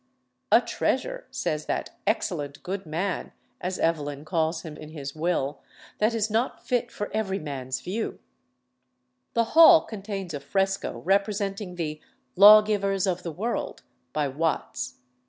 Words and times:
"a 0.51 0.59
treasure," 0.59 1.27
says 1.29 1.67
that 1.67 1.91
"excellent 2.07 2.63
good 2.63 2.87
man," 2.87 3.31
as 3.61 3.77
Evelyn 3.77 4.25
calls 4.25 4.63
him 4.63 4.75
in 4.75 4.89
his 4.89 5.13
will, 5.13 5.61
"that 5.99 6.15
is 6.15 6.27
not 6.27 6.65
fit 6.65 6.91
for 6.91 7.11
every 7.13 7.37
man's 7.37 7.81
view." 7.81 8.17
The 9.35 9.43
hall 9.53 9.81
contains 9.81 10.33
a 10.33 10.39
fresco 10.39 10.97
representing 11.01 11.75
the 11.75 12.01
"Lawgivers 12.35 13.05
of 13.05 13.21
the 13.21 13.31
World," 13.31 13.83
by 14.11 14.27
Watts. 14.27 14.95